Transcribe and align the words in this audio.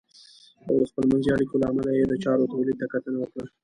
او 0.67 0.73
د 0.81 0.83
خپلمنځي 0.89 1.29
اړیکو 1.31 1.55
له 1.61 1.65
امله 1.71 1.89
یې 1.97 2.05
د 2.07 2.13
چارو 2.23 2.49
تولید 2.53 2.77
ته 2.81 2.85
کتنه 2.93 3.17
وکړه. 3.19 3.45